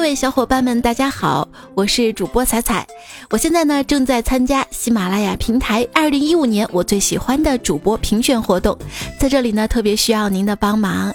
[0.00, 2.86] 各位小伙伴们，大家好，我是主播彩彩。
[3.28, 8.74] 我现在呢正在参加喜马拉雅平台二零一五年我最喜欢的主播评选活动，
[9.18, 11.12] 在这里呢特别需要您的帮忙。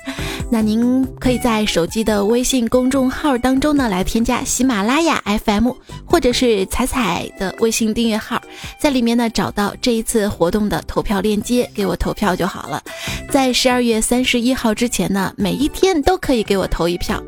[0.51, 5.71] 那您可以在手机的微信公众号当中呢来添加喜马拉雅 FM，
[6.05, 8.39] 或者是彩彩的微信订阅号，
[8.79, 12.83] 在里面呢找到这一次活动的投票链接，给我投票就好了。
[13.31, 17.19] 在十二月三十一号之前呢，每一天都可以给我投一票。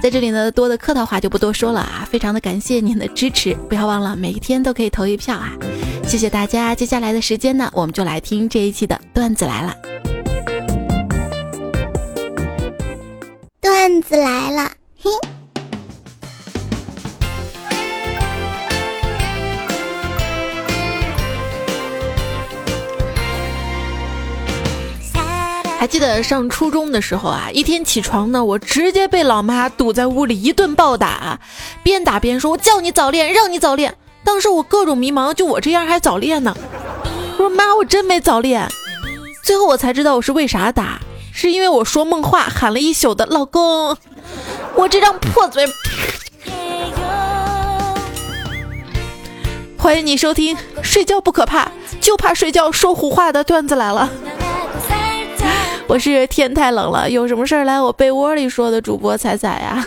[0.00, 2.06] 在这里呢，多的客套话就不多说了啊！
[2.08, 5.52] 非常的感谢您的支持，不要忘了每一天都可以投一票啊！
[6.04, 6.74] 谢谢大家。
[6.74, 9.76] 接下来的时间呢，我们就来听这一期的段子来了。
[13.60, 14.70] 段子来了，
[15.02, 15.10] 嘿。
[25.78, 31.38] 还记得上初中的时候啊，一天起床呢，我直接被老妈堵在屋里一顿暴打，
[31.84, 33.94] 边打边说：“我叫你早恋，让你早恋。”
[34.24, 36.52] 当时我各种迷茫，就我这样还早恋呢？
[37.34, 38.68] 我说妈，我真没早恋。
[39.44, 40.98] 最后我才知道我是为啥打，
[41.32, 43.96] 是因为我说梦话喊了一宿的老公，
[44.74, 45.64] 我这张破嘴。
[49.78, 54.10] 欢迎你收听《睡觉不可怕，就怕睡觉说胡话》的段子来了。
[55.88, 59.84] 我是天太冷了，有什么事儿来我被窝里说的主播彩彩呀。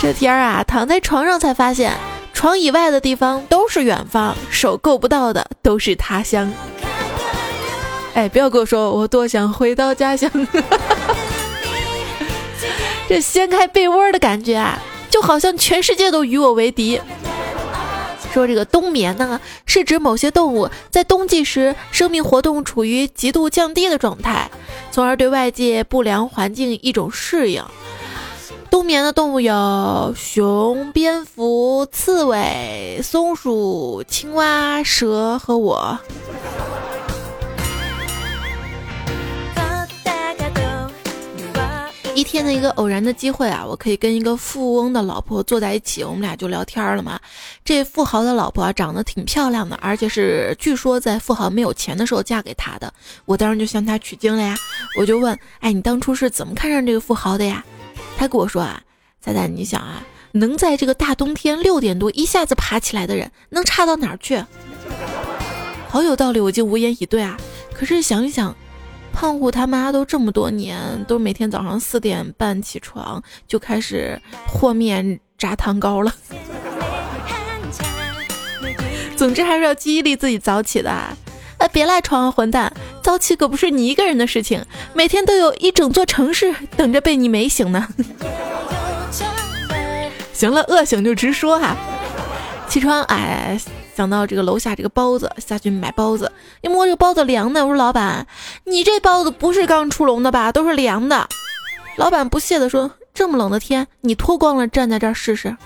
[0.00, 1.92] 这天儿啊，躺在床上才发现，
[2.32, 6.50] 床以外的地方都是远方，手够不到的都是他乡。
[8.14, 10.30] 哎，不要跟我说我多想回到家乡。
[13.06, 14.78] 这掀开被窝的感觉啊，
[15.10, 16.98] 就好像全世界都与我为敌。
[18.36, 24.50] 说这个冬眠呢，是指某些动物在冬季时生命活动处于极度降低的状态，
[24.90, 27.64] 从而对外界不良环境一种适应。
[28.70, 35.98] 冬眠的动物有熊、蝙蝠、刺猬、松鼠、青蛙、蛇和我。
[42.26, 47.18] 天的一个偶然的机会啊，我可以跟一个富翁的老婆坐在一起，我们俩就聊天了嘛。
[47.64, 52.92] 这富豪的老婆，长得挺漂亮的，而且是据说在富豪没有钱的时候嫁给他的。
[53.24, 54.56] 我当时就向他取经了呀，
[54.98, 57.64] 我就问，哎，你当初是怎么看上这个富豪的呀？
[58.18, 58.82] 他跟我说啊，
[59.20, 64.44] 仔仔，你想啊，能在这个大冬天六点多一下子爬起来的人，能差到哪儿去？
[65.88, 67.36] 好有道理，我就无言以对啊。
[67.72, 68.54] 可是想一想。
[69.16, 70.78] 胖虎他妈都这么多年，
[71.08, 76.12] 都每天早上四点半起床就开始和面炸糖糕了。
[79.16, 80.92] 总之还是要激励自己早起的。
[81.56, 82.70] 哎，别赖床啊，混蛋！
[83.02, 84.62] 早起可不是你一个人的事情，
[84.92, 87.88] 每天都有一整座城市等着被你美醒呢。
[90.34, 91.74] 行了，饿醒就直说哈。
[92.68, 93.58] 起床，哎。
[93.96, 96.30] 想到这个楼下这个包子，下去买包子，
[96.60, 98.26] 一摸这个包子凉的，我说老板，
[98.64, 100.52] 你这包子不是刚出笼的吧？
[100.52, 101.26] 都是凉的。
[101.96, 105.56] 老板不屑的说：“这么冷的天，你脱光了站在这儿试试。”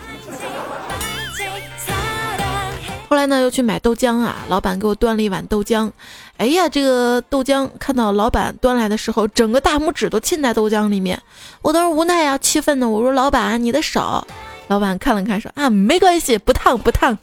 [3.09, 5.91] 后来呢，又去买豆浆啊，老板给我端了一碗豆浆。
[6.37, 11.21] 哎呀，这个豆浆看到老板端来的时候，整个大拇指都浸在豆浆里面。
[11.63, 14.25] 我当时无奈啊，气愤的我说：“老板，你的手。”
[14.69, 17.19] 老板看了看说：“啊，没关系，不烫不烫。”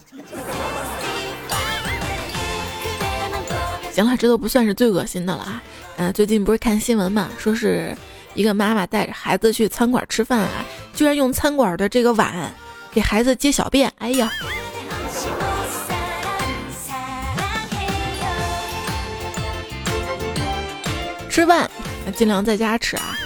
[3.98, 5.64] 行了，这都不算是最恶心的了啊！
[5.96, 7.98] 嗯，最近不是看新闻嘛，说是
[8.36, 10.64] 一个妈妈带着孩子去餐馆吃饭啊，
[10.94, 12.54] 居然用餐馆的这个碗
[12.92, 13.92] 给孩子接小便。
[13.98, 14.32] 哎呀！
[21.28, 21.68] 吃饭
[22.16, 23.18] 尽量在家吃啊，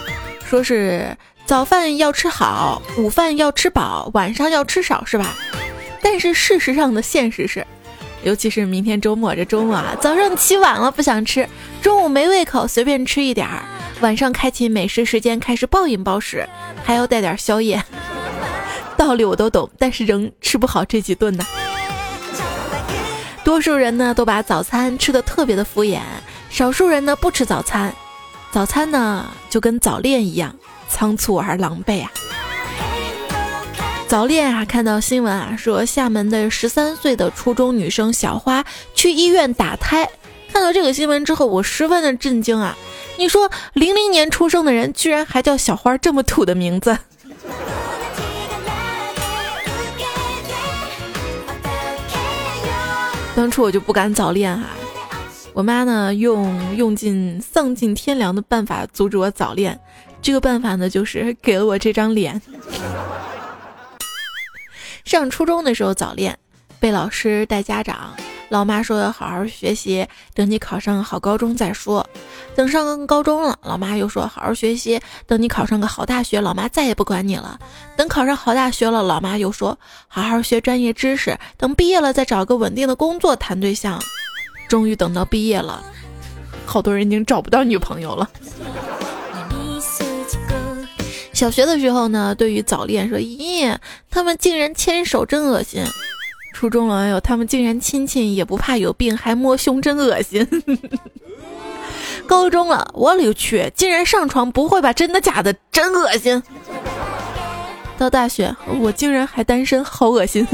[0.46, 1.06] 说是
[1.46, 5.36] 早饭要吃好，午饭要吃饱，晚上要吃少，是吧？
[6.02, 7.68] 但是事实上的现实是。
[8.24, 11.48] 尤其是明天周末，这周末啊，早上起晚了不想吃，
[11.82, 13.64] 中午没胃口随便吃一点儿，
[14.02, 16.48] 晚上开启美食时间开始暴饮暴食，
[16.84, 17.84] 还要带点宵夜。
[18.96, 21.44] 道理我都懂，但是仍吃不好这几顿呢。
[23.44, 26.00] 多数人呢都把早餐吃的特别的敷衍，
[26.52, 27.92] 少数人呢不吃早餐，
[28.52, 30.56] 早餐呢就跟早恋一样
[30.88, 32.12] 仓促而狼狈啊。
[34.12, 34.66] 早恋啊！
[34.66, 40.10] 看到新闻啊，说厦门的十三岁的初中女生小花去医院打胎。
[40.52, 42.76] 看到这个新闻之后，我十分的震惊啊！
[43.18, 46.92] 你说零零年出生的人，居然还叫小花这么土的名字。
[53.34, 54.66] 当初我就不敢早恋哈，
[55.54, 59.80] 我妈呢，用用尽丧尽天良的办法阻止我早恋。
[60.22, 62.42] 这个办法呢，就是给了我这张脸。
[65.06, 66.38] 上初中的时候早恋，
[66.80, 68.16] 被老师带家长，
[68.50, 72.08] 老妈说要好好学习，等你考上好高中再说。
[72.56, 77.60] 等上高中了，老妈又说好好学习，等你考上个好大学，老妈再也不管你了。
[77.96, 79.78] 等考上好大学了，老妈又说
[80.08, 84.00] 好好学专业知识，等毕业了再找个稳定的工作谈对象。
[84.68, 85.84] 终于等到毕业了，
[86.66, 88.30] 好多人已经找不到女朋友了。
[91.42, 93.76] 小学的时候呢，对于早恋说，咦，
[94.12, 95.84] 他们竟然牵手，真恶心。
[96.54, 100.48] 初中了，哎呦，他们竟然亲亲也不怕有病，还摸胸，真恶心。
[102.30, 104.94] 高中了，我勒个去，竟然上床不会吧？
[104.94, 105.52] 真的假的？
[105.72, 106.44] 真恶心。
[107.98, 110.48] 到大学，我竟然还单身，好恶心。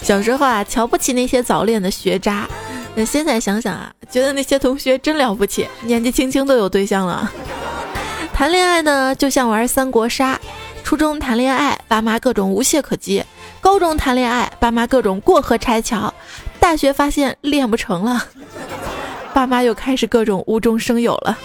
[0.00, 2.48] 小时候啊，瞧不起那些早恋的学渣。
[2.98, 7.30] 那现在想想啊，觉得那些同学真了不起，年纪轻轻都有对象了。
[8.32, 10.40] 谈恋爱呢，就像玩三国杀。
[10.82, 13.20] 初中谈恋爱，爸妈各种无懈可击；
[13.60, 16.10] 高中谈恋爱，爸妈各种过河拆桥；
[16.58, 18.24] 大学发现练不成了，
[19.34, 21.36] 爸妈又开始各种无中生有了。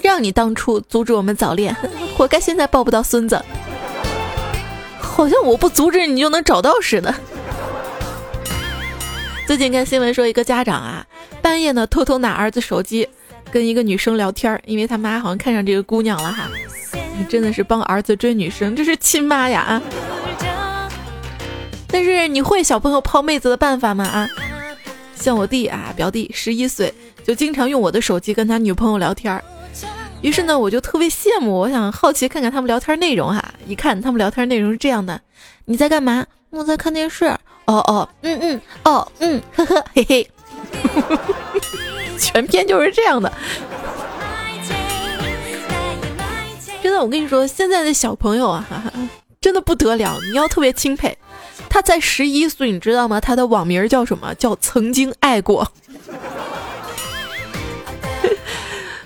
[0.00, 1.76] 让你当初阻止我们早恋，
[2.16, 3.44] 活该现在抱不到孙子。
[5.14, 7.14] 好像我不阻止你就能找到似的。
[9.46, 11.06] 最近看新闻说，一个家长啊，
[11.40, 13.08] 半夜呢偷偷拿儿子手机
[13.48, 16.50] 跟一个女生聊天，因为他妈好像看上这个姑娘了哈。
[17.16, 19.82] 你真的是帮儿子追女生，这是亲妈呀啊！
[21.86, 24.28] 但是你会小朋友泡妹子的办法吗啊？
[25.14, 26.92] 像我弟啊，表弟十一岁，
[27.24, 29.44] 就经常用我的手机跟他女朋友聊天儿。
[30.24, 33.44] 于是呢，我就特别羡慕，我想好奇看看他们聊天内容哈。
[33.66, 35.20] 一看他们聊天内容是这样的：
[35.66, 36.24] 你在干嘛？
[36.48, 37.26] 我在看电视。
[37.66, 40.30] 哦哦，嗯嗯，哦嗯，呵呵，嘿嘿，
[42.18, 43.30] 全篇就是这样的。
[46.82, 48.92] 真的，我跟你说，现在的小朋友啊，哈 哈
[49.42, 51.14] 真的不得了，你要特别钦佩。
[51.68, 53.20] 他才十一岁，你知道吗？
[53.20, 54.34] 他的网名叫什么？
[54.36, 55.70] 叫曾经爱过。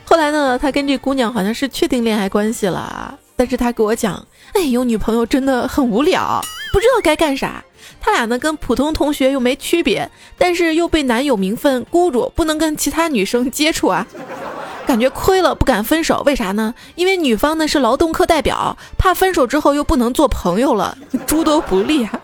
[0.09, 6.41] 后来呢，他跟这姑娘好像是确定恋爱关系了，但是他给我讲，哎，有女朋友真的很无聊，
[6.73, 7.63] 不知道该干啥。
[8.01, 14.07] 他俩呢跟普通同学又没区别，但是又被男友名分箍住，不能跟其他女生接触啊，
[14.87, 16.23] 感觉亏了，不敢分手。
[16.25, 16.75] 为啥呢？
[16.95, 20.97] 因为女方呢是劳动课代表，怕分手之后又不能做朋友了，
[21.27, 22.19] 诸多不利啊。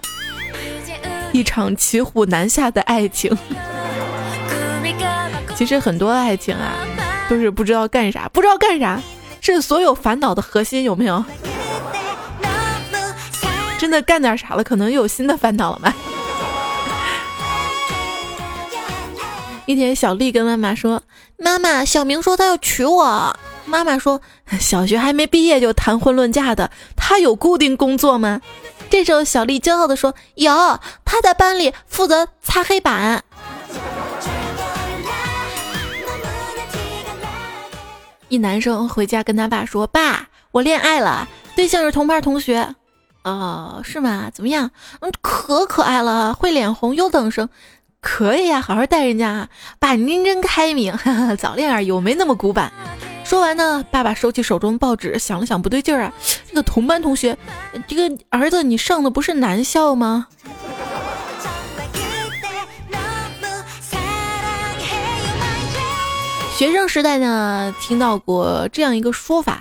[1.33, 3.37] 一场骑虎难下的爱情。
[5.55, 6.73] 其实很多爱情啊。
[7.29, 9.01] 都是不知道干啥，不知道干啥，
[9.41, 11.25] 是所有烦恼的核心，有没有？
[13.79, 15.93] 真的干点啥了，可能又有新的烦恼了吗？
[19.67, 21.03] 一天，小丽跟妈妈说
[21.39, 23.35] ：“妈妈，小明说他要娶我。”
[23.65, 24.21] 妈妈说
[24.61, 28.43] ：“小学还没毕业就谈婚论嫁的，他有固定工作吗？”
[28.91, 30.53] 这时候，小丽骄傲地说：“有，
[31.05, 33.25] 他在班里负责擦黑板。”
[38.35, 42.75] 一男生回家跟他爸说：“爸，我恋爱了，对象是同班同学。”
[43.23, 44.29] 哦，是吗？
[44.35, 44.71] 怎么样？
[45.01, 47.49] 嗯，可可爱了，会脸红，优等生，
[48.01, 49.49] 可以呀，好好带人家。
[49.79, 50.93] 爸，您真开明，
[51.39, 52.73] 早恋而已，我没那么古板。
[53.25, 56.13] 说完呢，爸爸收起手中的报纸，想了想，不对劲儿啊，
[56.49, 57.39] 这个同班同学，
[57.87, 60.27] 这个儿子，你上的不是男校吗？
[66.57, 69.59] 学生时代呢，听到过这样一个说法，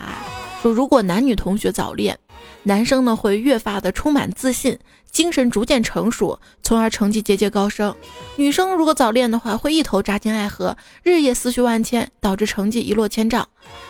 [0.62, 2.20] 说如果男女同学早恋，
[2.62, 4.78] 男生呢会越发的充满自信，
[5.10, 7.92] 精神逐渐成熟，从而成绩节节高升；
[8.36, 13.48] 女生如果早恋的话，会一头扎进爱河，日夜思绪万千，导致成绩一落千丈。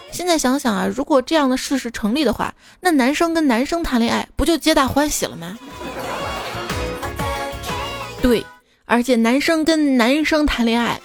[0.10, 5.58] 现在想想啊，如果这样的事实成立的话，那男生跟男生谈恋爱不就皆大欢喜了吗？
[8.22, 8.46] 对，
[8.86, 10.98] 而且男生跟男生谈恋爱。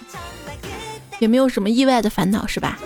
[1.19, 2.79] 也没有什么意外的烦恼是吧？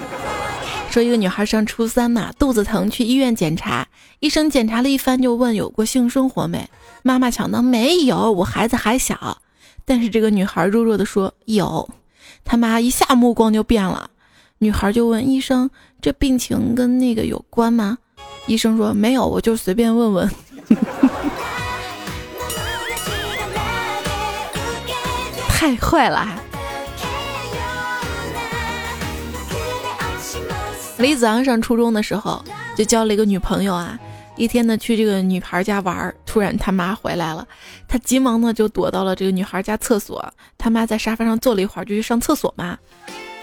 [0.91, 3.87] 说一个女孩上初三嘛，肚子疼去医院检查，
[4.19, 6.69] 医生检查了一番就问有过性生活没？
[7.01, 9.39] 妈妈抢答没有，我孩子还小。
[9.85, 11.89] 但是这个女孩弱弱的说有，
[12.45, 14.11] 他妈一下目光就变了，
[14.59, 17.97] 女孩就问医生这病情跟那个有关吗？
[18.45, 20.29] 医生说没有，我就随便问问。
[25.49, 26.42] 太坏了。
[30.97, 32.43] 李子昂上初中的时候
[32.75, 33.99] 就交了一个女朋友啊。
[34.35, 37.47] 一天呢，去这个女孩家玩，突然他妈回来了，
[37.87, 40.33] 他急忙呢就躲到了这个女孩家厕所。
[40.57, 42.77] 他妈在沙发上坐了一会儿，就去上厕所嘛。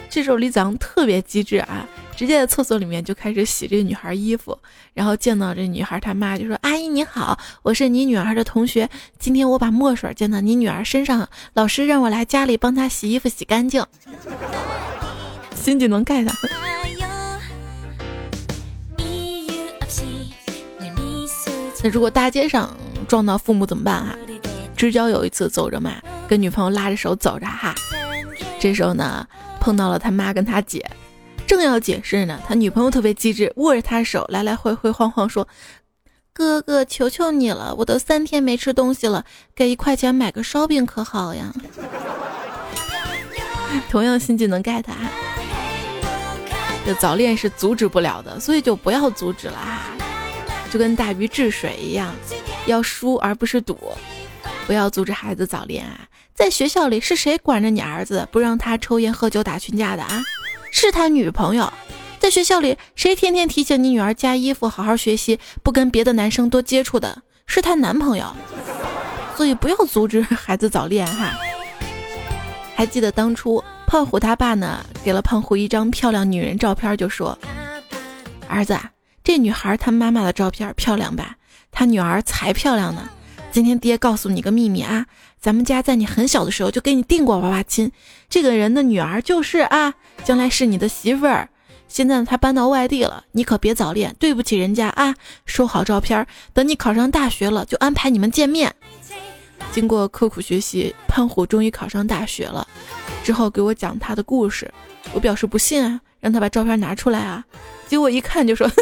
[0.09, 4.59] 这时候李子昂特别机智啊，直接在厕所里面就开始洗这个女孩衣服，
[4.93, 13.87] 然后见到这女孩他妈就说：“阿姨你好，我是你女儿的同学，今天我把墨水溅到你女儿身上，老师让我来家里帮她洗衣服洗干净。”
[15.55, 16.29] 新技能 get。
[21.83, 22.75] 那如果大街上
[23.09, 24.15] 撞到父母怎么办哈？
[24.77, 25.93] 知交有一次走着嘛，
[26.27, 27.75] 跟女朋友拉着手走着哈，
[28.59, 29.27] 这时候呢
[29.61, 30.83] 碰到了他妈跟他姐，
[31.47, 35.47] 正要解释呢，他女朋友特别机智，握着他手来来回回晃晃说
[36.33, 41.53] ：“哥哥，求求你了，我都三天没吃东西了，给一块钱买个烧饼可好呀？”
[43.91, 44.97] 同样心技能 get 啊，
[46.87, 49.81] 这早恋是阻止不了的，所以就不要阻止了哈。
[50.71, 52.15] 就跟大禹治水一样，
[52.67, 53.77] 要疏而不是堵，
[54.67, 56.07] 不要阻止孩子早恋啊！
[56.33, 60.23] 在学校里是谁管着你儿子，不让他抽烟喝酒打群架的啊？
[60.71, 61.71] 是他女朋友。
[62.21, 67.23] 在学校里谁天天提醒你女儿加衣服、好好学习，不跟别的男生多接触的？
[67.47, 68.27] 是她男朋友。
[69.37, 71.33] 所以不要阻止孩子早恋哈！
[72.77, 77.37] 还记得当初胖虎他爸呢，给了胖虎一张漂亮女人照片，就说
[78.47, 78.79] ：“儿子。”
[79.31, 81.37] 这女孩她妈妈的照片漂亮吧？
[81.71, 83.09] 她女儿才漂亮呢。
[83.53, 85.07] 今天爹告诉你个秘密啊，
[85.41, 87.93] 咱们家在你很小的时候就给你订过娃娃亲，
[88.29, 89.95] 这个人的女儿就是啊，
[90.25, 91.49] 将来是你的媳妇儿。
[91.87, 95.15] 现在她搬到外地了，你可别早恋，对不起人家啊。
[95.47, 98.75] 收好照片，等你考上大学了就安排你们见面。
[99.71, 102.67] 经过刻苦学习，胖虎终于考上大学了，
[103.23, 104.73] 之后给我讲他的故事，
[105.13, 107.45] 我表示不信啊，让他把照片拿出来啊。
[107.87, 108.71] 结果一看就说。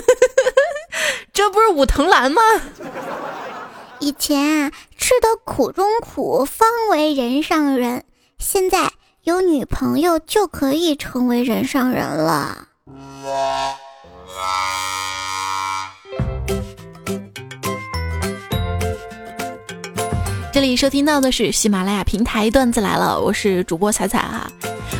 [1.32, 2.42] 这不是武藤兰吗？
[4.00, 8.04] 以前啊，吃的苦中苦，方为人上人。
[8.38, 8.90] 现在
[9.22, 12.66] 有女朋友就可以成为人上人了。
[20.58, 24.50] 这里收听到的是喜马拉雅平台段子来了，我是主播彩彩哈。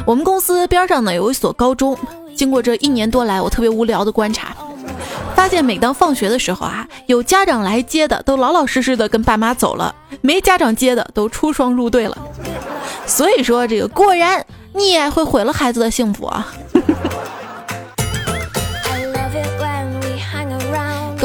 [0.06, 1.98] 我们公司边上呢有一所高中，
[2.32, 4.56] 经过这一年多来，我特别无聊的观察。
[5.34, 12.16] 发现每当放学的时候啊，有家长来接的都老老实实的跟爸妈走了，没家长接的都出双入对了。
[13.04, 16.46] 所以说这个果然溺爱会毁了孩子的幸福啊。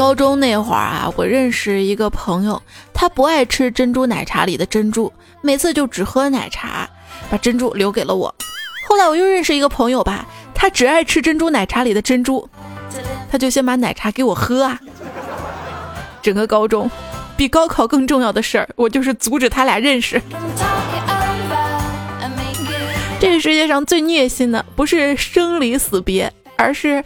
[0.04, 6.86] 高中那会儿啊，我认识一个朋友，他不爱吃珍珠奶茶里的珍珠，每次就只喝奶茶，
[7.30, 8.34] 把珍珠留给了我。
[8.86, 12.46] 后来我又认识一个朋友吧，他只爱吃珍珠奶茶里的珍珠。
[13.30, 14.78] 他就先把奶茶给我喝啊！
[16.20, 16.90] 整个高中，
[17.34, 20.20] 比高考更重要的事儿，我就是阻止他俩认识。
[23.18, 27.02] 这个世界上最虐心的，不是生离死别，而是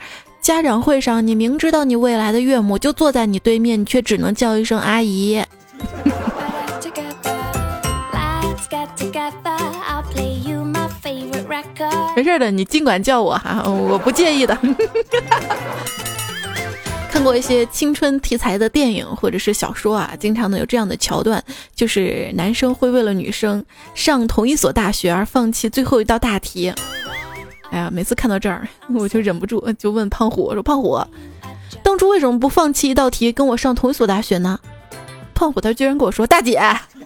[0.49, 5.45] 家长会上，你明知道你未来的岳母就坐在你对面，你却只能叫一声阿姨。
[12.17, 14.59] 没事的，你尽管叫我哈，我不介意的。
[17.12, 23.62] 看过一些青春题材的电影或者是小说啊，经常呢有这样的桥段，就是男生会为了女生
[23.95, 26.73] 上同一所大学而放弃最后一道大题。
[27.71, 30.99] 哎呀，每次看到这儿， 我就忍不住就问胖虎：“我说胖虎，
[31.83, 34.59] 当初为什么不放弃一道题跟我上同一所大学呢？”
[35.35, 36.61] 胖虎他居然跟我说：“大姐，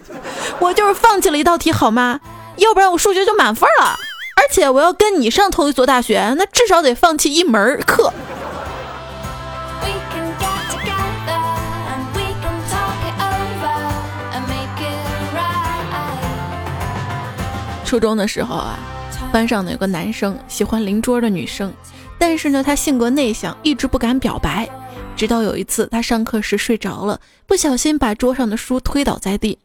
[0.59, 2.19] 我就是放弃了一道题好吗？
[2.57, 3.97] 要不然我数学就满分了，
[4.37, 8.13] 而且我要跟你上同一所大学，那至少得放弃一门课。”
[17.85, 18.79] 初中的时候啊，
[19.33, 21.73] 班上呢有个男生喜欢邻桌的女生，
[22.19, 24.69] 但是呢他性格内向，一直不敢表白。
[25.15, 29.57] 直到有一次他上课时睡着了，不小心把桌上的书推倒在地，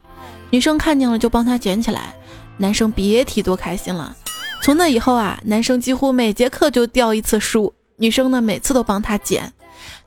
[0.49, 2.15] 女生看见了就帮他捡起来，
[2.57, 4.17] 男生别提多开心了。
[4.63, 9.53] 从那以后啊，男生几乎每节课就掉一次书，女生呢每次都帮他捡，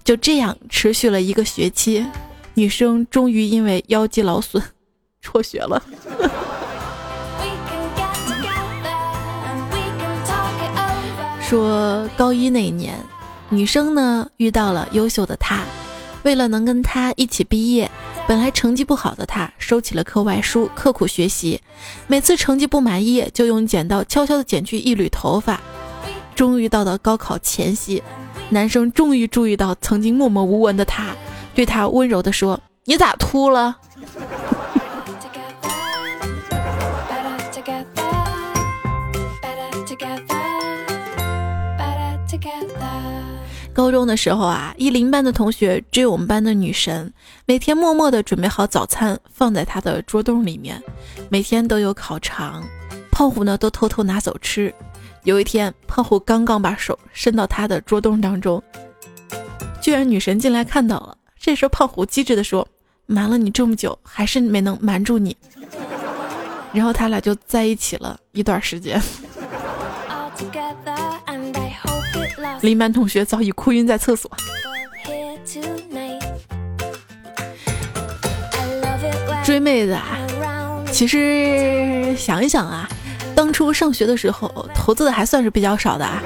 [0.03, 2.05] 就这样持续了一个学期，
[2.55, 4.61] 女生终于因为腰肌劳损
[5.23, 5.81] 辍学了。
[11.53, 12.99] 说高一那一年，
[13.51, 15.63] 女生呢遇到了优秀的他，
[16.23, 17.91] 为了能跟他一起毕业，
[18.27, 21.61] 本来成绩不好的他收起了课外书，刻苦学习。
[22.07, 25.61] 每次成绩不满意，就用剪刀悄悄地剪去一缕头发。
[26.35, 28.03] 终于到了高考前夕，
[28.49, 31.09] 男生终于注意到曾经默默无闻的他，
[31.55, 33.77] 对他温柔地说：“你咋秃了？”
[43.75, 47.13] 高中的时候啊，一零班的同学追我们班的女神，
[47.47, 50.83] 每天默默地准备好早餐放在她的桌洞里面，
[51.31, 52.63] 每天都有烤肠，
[53.11, 54.73] 胖虎呢都偷偷拿走吃。
[55.25, 58.63] 有一天，胖虎刚刚把手伸到他的桌洞当中，
[59.81, 61.17] 居然女神进来看到了。
[61.39, 62.67] 这时候，胖虎机智的说
[63.07, 65.37] ：“瞒了你这么久，还是没能瞒住你。
[66.75, 69.01] ”然后他俩就在一起了一段时间。
[72.61, 74.31] 林班同学早已哭晕在厕所。
[79.45, 80.19] 追妹子啊，
[80.93, 82.89] 其实想一想啊，
[83.35, 86.23] 当初上学的时候投资的还算是比较少的啊，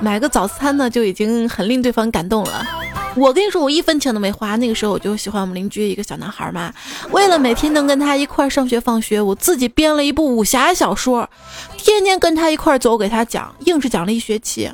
[0.00, 2.66] 买个早餐呢就已经很令对方感动了。
[3.16, 4.54] 我跟你说，我一分钱都没花。
[4.56, 6.72] 那个时候我就喜欢我们邻居一个小男孩嘛，
[7.10, 11.28] 为了每天能跟他一块上学放学，我自己编了一部武侠小说，
[11.76, 14.70] 天天跟他一块走，给他讲，硬是讲了一学期。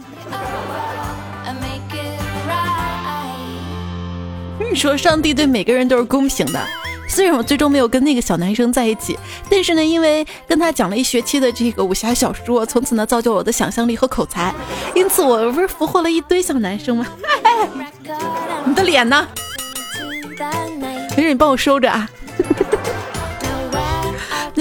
[4.71, 6.61] 你说上帝对每个人都是公平的，
[7.06, 9.18] 虽然我最终没有跟那个小男生在一起，
[9.49, 14.52] 但是呢，因为跟他讲了一学期的这个武侠小说，从此呢造就我的想象力和口才，
[14.94, 17.06] 因此我不是俘获了一堆小男生吗？
[18.64, 19.26] 你的脸呢？
[20.80, 22.08] 没事，你帮我收着啊。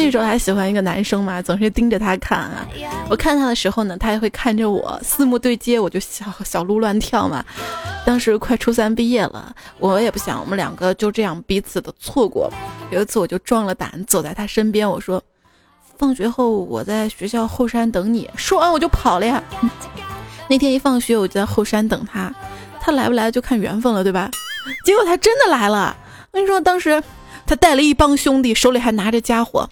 [0.03, 2.67] 那时候还喜欢一个男生嘛，总是盯着他看啊。
[3.10, 7.43] 我看他的时候呢，他也会看着我，四目对接，我就小小鹿乱跳嘛。
[8.05, 12.51] 当时快初三毕业了，我也不想我们两个就这样彼此的错过。
[12.91, 15.24] 有一次我就壮了胆，走在他身边，我说
[15.98, 19.41] ：“放学后我在学校后山等你。”说完我就跑了呀。
[20.50, 22.29] 那天一放学我就在后山等他，
[22.81, 24.29] 他来不来就看缘分了，对吧？
[24.86, 25.95] 结果他真的来了。
[26.31, 27.01] 我跟你说，当时
[27.46, 29.70] 他带了一帮兄弟，手里还拿着家伙。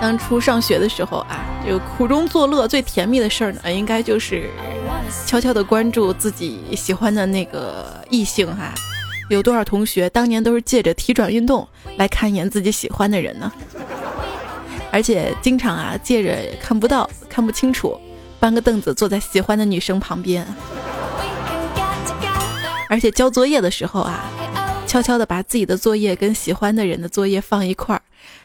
[0.00, 4.48] 当初上学的时候啊，这个苦中作乐最甜蜜的事儿呢，应该就是
[5.26, 8.72] 悄悄的关注自己喜欢的那个异性哈。
[9.28, 13.52] 有多少同学当年都是借着体转运动来看一眼自己喜欢的人呢？
[14.90, 18.00] 而且经常啊借着看不到、看不清楚，
[18.40, 20.44] 搬个凳子坐在喜欢的女生旁边。
[22.88, 24.24] 而且交作业的时候啊。
[24.90, 28.02] 悄悄的把自己的作业跟喜欢的人的作业放一块儿，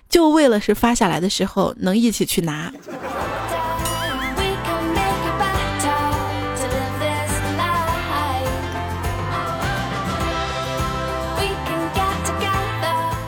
[0.07, 2.71] 就为了是发下来的时候能一起去拿。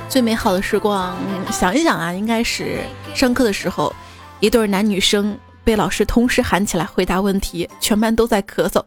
[0.08, 1.18] 最美好的时光，
[1.52, 2.82] 想一想啊，应该是
[3.16, 3.92] 上课的时候，
[4.40, 8.86] 一对男女生被老师同时喊起来回答问题，全班都在咳嗽。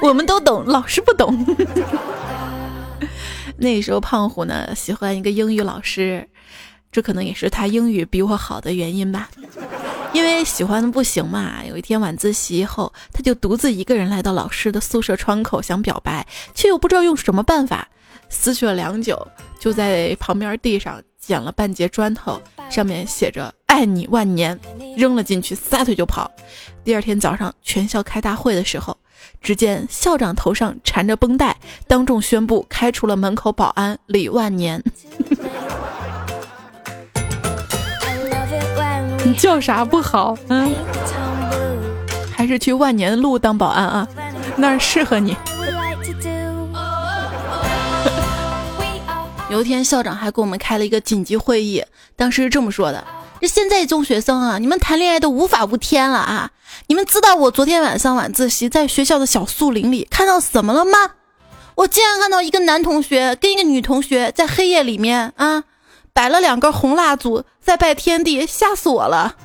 [0.00, 1.44] 我们都懂，老师不懂。
[3.58, 6.28] 那时候胖虎呢喜欢一个英语老师，
[6.92, 9.28] 这可能也是他英语比我好的原因吧。
[10.12, 17.88] 因为喜欢的不行嘛，有一天晚自习后，他就独自一个人来到老师的宿舍窗口想表白，却又不知道用什么办法。
[18.30, 19.26] 思绪了良久，
[19.58, 24.58] 就在旁边地上捡了半截砖头，上面写着“爱你万年”，
[24.96, 26.30] 扔了进去，撒腿就跑。
[26.84, 28.96] 第二天早上，全校开大会的时候。
[29.40, 34.82] 只见校长头上缠着绷带，当众宣布开除了门口保安李万年。
[39.24, 40.36] 你叫啥不好？
[40.48, 40.72] 嗯，
[42.34, 44.08] 还是去万年路当保安啊，
[44.56, 45.36] 那儿适合你。
[49.50, 51.84] 有一天，校长还给我们开了一个紧急会议，
[52.16, 53.04] 当时是这么说的。
[53.40, 56.50] 这现在中学生啊，你们谈恋爱都无法无天了啊！
[56.86, 61.12] 你们知道我昨天晚上晚自习在学校的小树林里看到什么了吗？
[61.74, 65.64] 我竟然看到一个男同学跟一个女同学在黑夜里面啊，
[66.12, 69.36] 摆了两根红蜡烛在拜天地，吓死我了！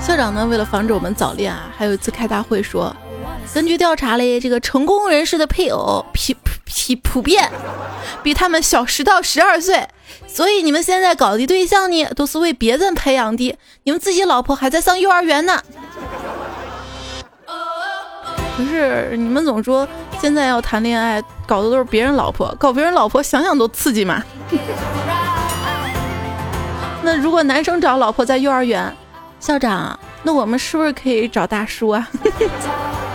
[0.00, 2.94] 校长呢，为了防止我们早恋啊，还有一次开大会说。
[3.52, 7.48] 根据调查嘞，这个成功人士的配偶普普普遍
[8.22, 9.88] 比他们小十到十二岁，
[10.26, 15.62] 所以你们现在搞的对象呢，都是为别人培养的，你们自己老婆还在上幼儿园呢。
[18.56, 19.86] 可是你们总说
[20.20, 24.20] 现在要谈恋爱，搞的都是别人老婆，搞别人老婆想想都刺激嘛。
[27.02, 28.92] 那如果男生找老婆在幼儿园，
[29.38, 32.08] 校长，那我们是不是可以找大叔啊？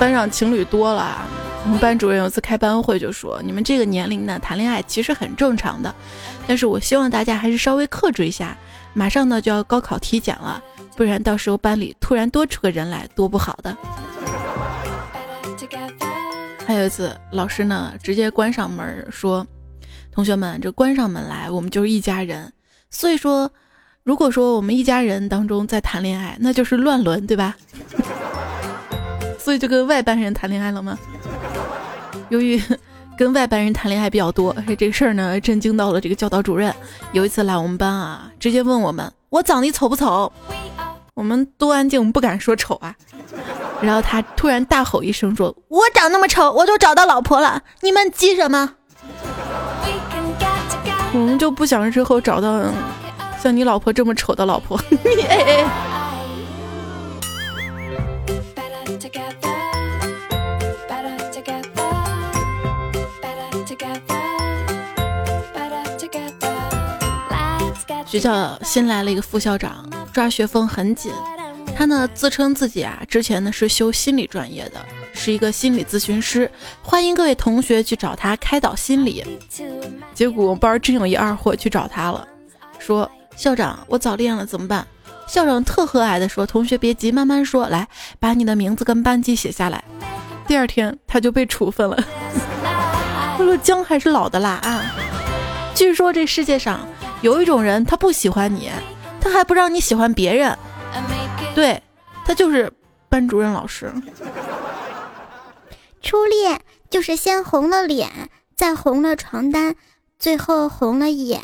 [0.00, 1.28] 班上情侣多了，
[1.62, 5.94] 我们班主任有次开班会就说：“你们这个年龄呢谈恋爱其实很正常的，
[6.46, 8.56] 但是我希望大家还是稍微克制一下。
[8.94, 10.62] 马上呢就要高考体检了，
[10.96, 13.76] 不然到时候班里突然多出个人来，多不好的。”
[16.66, 19.46] 还有一次，老师呢直接关上门说
[20.10, 22.50] ：“同学们，这关上门来，我们就是一家人。
[22.88, 23.52] 所以说，
[24.02, 27.54] 如果说我们一家人当中在谈恋爱，那就是乱伦，对吧？
[29.42, 30.98] 所以就跟外班人谈恋爱了吗？
[32.28, 32.62] 由于
[33.16, 36.72] 跟外班人谈恋爱比较多，这个事儿呢震惊到了这个教导主任。
[37.12, 40.30] 有一次来我们班啊，直接问我们：我长得丑不丑？
[41.14, 42.94] 我们都安静，不敢说丑啊。”
[43.82, 48.74] 然后他突然大吼一声说：“我长那么丑，我就找到老婆了，你们急什么？”
[51.12, 52.62] 我们就不想之后找到
[53.42, 54.80] 像你老婆这么丑的老婆。
[68.06, 71.12] 学校新来了一个副校长，抓学风很紧。
[71.76, 76.50] 他呢自称自己啊，之前呢是修心理专业的，是一个心理咨询师，
[76.82, 79.24] 欢迎各位同学去找他开导心理。
[80.12, 82.26] 结果班真有一二货去找他了，
[82.80, 84.84] 说校长我早恋了怎么办？
[85.30, 87.86] 校长特和蔼的说，同学别急，慢慢说，来
[88.18, 89.84] 把你的名字跟班级写下来。
[90.48, 91.96] 第二天他就被处分了。
[93.38, 94.82] 他说姜还是老的辣啊。
[95.72, 96.80] 据说这世界上
[97.20, 98.72] 有一种人，他不喜欢你，
[99.20, 100.58] 他还不让你喜欢别人。
[101.54, 101.80] 对，
[102.26, 102.68] 他就是
[103.08, 103.92] 班主任老师。
[106.02, 108.10] 初恋就是先红了脸，
[108.56, 109.76] 再红了床单，
[110.18, 111.40] 最后红了眼。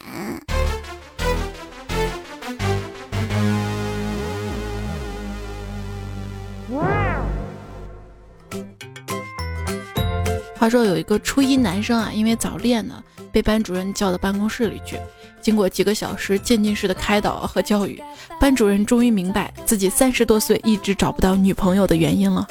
[10.67, 13.01] 话说有一个初一男生啊，因为早恋呢，
[13.31, 14.99] 被班主任叫到办公室里去。
[15.41, 18.03] 经过几个小时渐进式的开导和教育，
[18.41, 22.45] 班主任终于明白自己三十多岁一直找不到女朋友的原因了。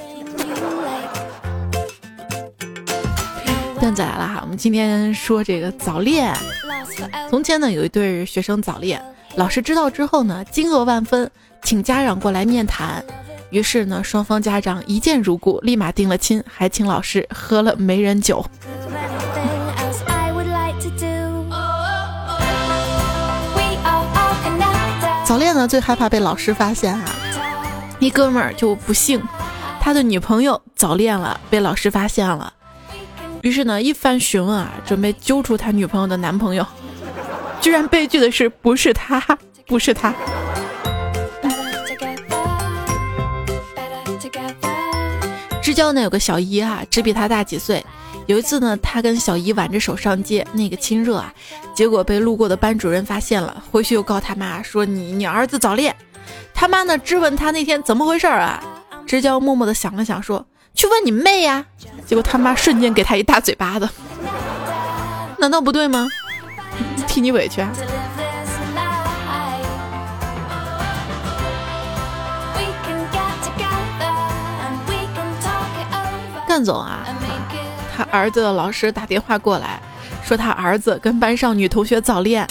[3.81, 6.33] 段子来了哈，我们今天说这个早恋。
[7.29, 9.03] 从前呢，有一对学生早恋，
[9.35, 11.29] 老师知道之后呢，惊愕万分，
[11.63, 13.03] 请家长过来面谈。
[13.55, 18.45] 于是呢，双方家长一见如故，立马定了亲，还请老师喝了媒人酒。
[25.23, 27.05] 早恋呢，最害怕被老师发现啊！
[27.99, 29.23] 一哥们儿就不幸，
[29.79, 32.51] 他的女朋友早恋了，被老师发现了。
[33.41, 36.67] 于是呢，一番询问啊，准备揪出他女朋友的男朋友，
[37.61, 39.23] 居然悲剧的是，不是他，
[39.65, 40.13] 不是他。
[45.65, 47.83] 支交呢有个小姨哈，只比他大几岁。
[48.27, 51.33] 有一次呢，他跟小姨挽着手上街，那个亲热啊，
[51.73, 55.95] 结果被路过的班主任发现了，回去又告他妈说你你儿子早恋。
[56.53, 58.63] 他妈呢质问他那天怎么回事啊？
[59.07, 61.65] 知交默默的想了想说去问你妹呀。
[62.05, 63.89] 结果他妈瞬间给他一大嘴巴子，
[65.39, 66.07] 难道不对吗？
[67.07, 67.61] 替你委屈。
[67.61, 67.73] 啊。
[76.55, 77.05] 干总啊。
[77.97, 79.77] 他儿子的老师打电话过来，
[80.23, 82.47] 说他儿子跟班上女同学早恋，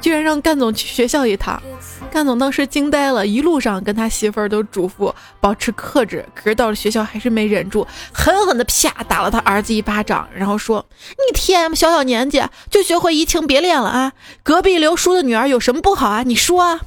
[0.00, 1.62] 居然让干总去学校一趟。
[2.10, 14.12] 干总当时惊呆了，一路上跟他媳妇儿都嘱咐保持克制，可是到了学校还是没忍住，狠狠的啪打了他儿子一巴掌，然后说：“你 TM 小小年纪就学会移情别恋了啊？
[14.42, 16.22] 隔壁刘叔的女儿有什么不好啊？
[16.22, 16.80] 你说啊？”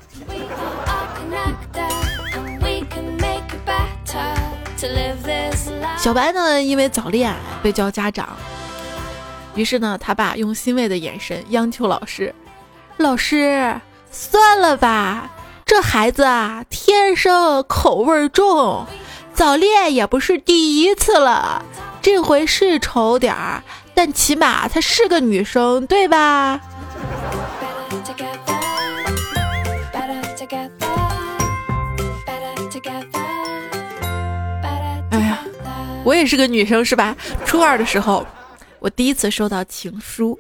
[6.04, 8.28] 小白呢，因为早恋被叫家长，
[9.56, 12.36] 于是呢，他爸用欣慰的眼神央求老师
[13.00, 13.80] ：“老师，
[14.12, 15.32] 算了吧，
[15.66, 18.86] 这孩子啊，天生口味重，
[19.34, 21.64] 早恋也不是第一次了，
[22.02, 23.64] 这回是丑点儿，
[23.96, 26.60] 但起码她是个女生，对吧？”
[36.06, 37.16] 我也是个女生，是吧？
[37.46, 38.28] 初二的时候，
[38.80, 40.38] 我第一次收到情书，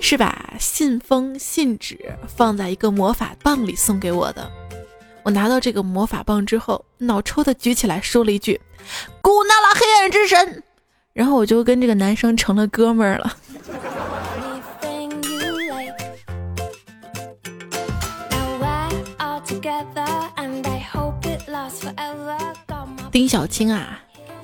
[0.00, 4.50] 是把信封、信纸放在一个魔法棒里送给我的。
[5.22, 8.58] 我拿到这个魔法棒之后，脑抽的举起来说了一句
[9.20, 10.62] ：“古纳拉黑暗之神。”
[11.12, 13.36] 然后我就跟这个男生成了哥们儿了。
[23.12, 24.00] 丁小青啊。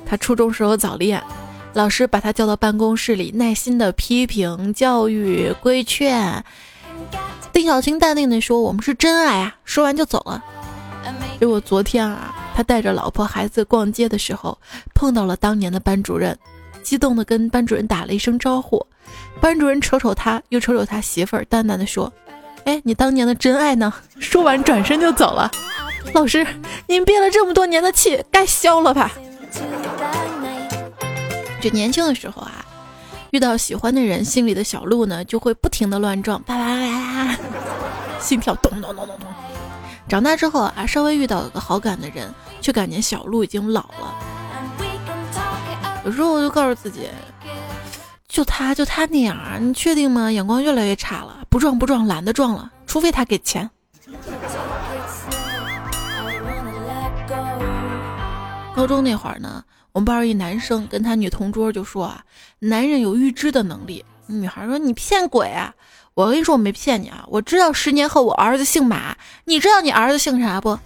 [0.06, 1.22] 他初中时候早恋，
[1.74, 6.44] 老师把他叫到办公室里，耐心的批评、教育、规劝。
[7.52, 10.42] 丁小青淡定地说：“我们是真爱啊！”说完就走了。
[11.40, 14.56] 结果昨天啊，他带着老婆孩子逛街的时候，
[14.94, 16.38] 碰到了当年的班主任，
[16.82, 18.84] 激动地跟班主任打了一声招呼。
[19.40, 22.12] 班主任瞅瞅他，又瞅瞅他媳妇儿，淡淡的说
[22.64, 25.50] ：“哎，你当年的真爱呢？”说完转身就走了。
[26.14, 26.46] 老师，
[26.86, 29.12] 您憋了这么多年的气，该消了吧？
[31.60, 32.64] 就年轻的时候啊，
[33.30, 37.36] 遇到喜欢的人，心里的小鹿呢就会不停的乱撞，叭叭叭，
[38.20, 39.28] 心跳咚咚咚咚咚。
[40.08, 44.14] 长大之后啊，稍微遇到一个好感的人，却感觉小鹿已经老了。
[46.04, 47.08] 有时候我就告诉自己。
[48.28, 50.30] 就他就他那样啊，你确定吗？
[50.30, 53.70] 眼光越来越差了，不撞不撞，懒得撞了，除非他给钱。
[58.74, 59.64] 高中那会儿呢，
[59.96, 62.22] 我们班一男生跟他女同桌就说啊，
[62.58, 64.04] 男人有预知的能力。
[64.26, 65.74] 女孩说你骗鬼啊！
[66.12, 70.78] 我跟你说我没骗你啊，我知道十年后我儿子姓马，你知道你儿子姓啥不？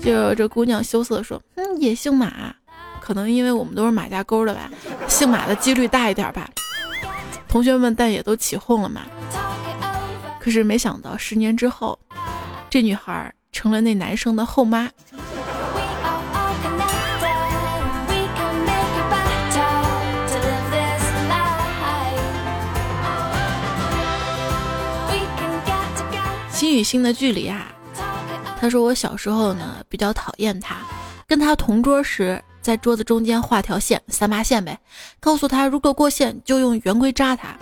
[0.00, 2.54] 就这姑娘羞涩说，嗯，也姓马。
[3.00, 4.70] 可能因为我们都是马家沟的吧，
[5.08, 6.48] 姓马的几率大一点吧。
[7.48, 9.00] 同学们但也都起哄了嘛。
[10.38, 11.98] 可是没想到十年之后，
[12.70, 14.88] 这女孩成了那男生的后妈。
[26.56, 27.70] 心与心的距离啊，
[28.58, 30.76] 他说我小时候呢比较讨厌他，
[31.28, 32.42] 跟他同桌时。
[32.62, 34.76] 在桌子中间画条线，三八线呗。
[35.20, 37.56] 告诉他，如果过线就用圆规扎他。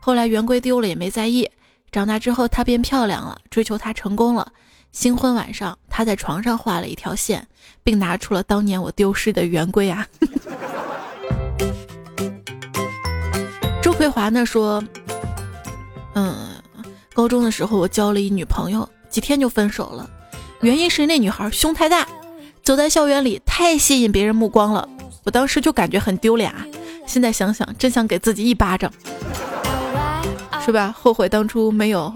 [0.00, 1.48] 后来圆规丢了也没在意。
[1.92, 4.50] 长大之后他变漂亮了，追求他成功了。
[4.90, 7.46] 新婚晚上，他在床上画了一条线，
[7.84, 10.04] 并拿出了当年我丢失的圆规啊。
[13.80, 14.82] 周葵华呢说，
[16.14, 16.57] 嗯，
[17.18, 20.08] 高中的时候我交了一女朋友，几天就分手了，
[20.60, 22.06] 原因是那女孩胸太大。
[22.62, 24.88] 走在校园里太吸引别人目光了，
[25.24, 26.54] 我当时就感觉很丢脸！
[27.08, 28.92] 现在想想，真想给自己一巴掌，
[30.64, 30.94] 是吧？
[30.96, 32.14] 后悔当初没有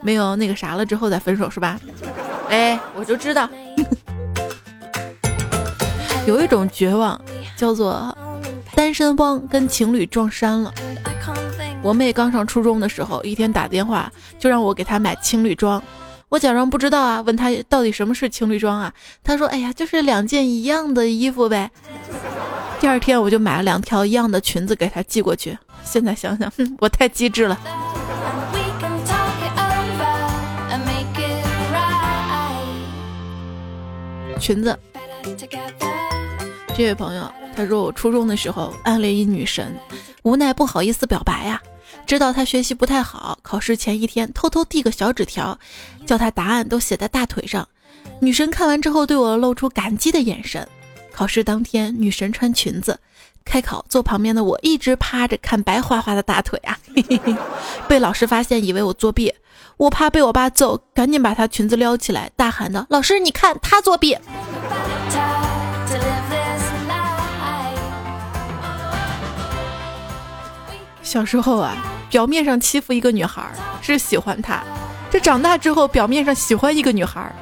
[0.00, 1.78] 没有那个啥了之后再分手是吧？
[2.48, 3.46] 哎，我就知道，
[6.26, 7.20] 有一种绝望
[7.54, 8.16] 叫做
[8.74, 10.72] 单身汪跟情侣撞衫了。
[11.82, 15.82] 我妹刚上初中的时候，一天打电话就让我给她买情侣装。
[16.28, 18.92] 我假装不知道啊，问她到底什么是情侣装啊？
[19.24, 21.70] 她说：“哎呀，就是两件一样的衣服呗。”
[22.80, 25.58] 第二天我就买了两条一样的裙子给她寄过去。
[25.82, 27.58] 现在想想，哼，我太机智了。
[34.38, 34.78] 裙子，
[36.76, 39.76] 这位朋友他说我初中的时候暗恋一女神，
[40.22, 41.60] 无奈不好意思表白呀。
[42.06, 45.58] 知道他学习不太好，考试前一天偷偷递个小纸条，
[46.06, 47.66] 叫他答案都写在大腿上。
[48.20, 50.66] 女神看完之后对我露出感激的眼神。
[51.12, 52.98] 考试当天，女神穿裙子
[53.44, 56.78] 开考，坐旁边的我一直趴着看白花花的大腿啊，
[57.88, 59.32] 被老师发现以为我作弊，
[59.76, 64.16] 我怕被我爸揍，赶紧把她裙子撩起来，大喊道：“老师，你看她作弊。”
[71.02, 71.76] 小时候啊，
[72.12, 74.62] 表面上欺负一个女孩是喜欢她，
[75.10, 77.34] 这长大之后表面上喜欢一个女孩，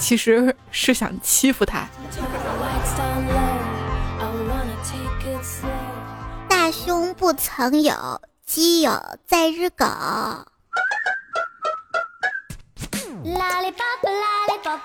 [0.00, 1.86] 其实是想欺负她。
[6.48, 9.86] 大胸不曾有，基友在日狗。